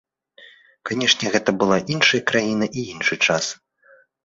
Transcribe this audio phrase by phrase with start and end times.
[0.89, 3.45] Канешне, гэта была іншая краіна і іншы час.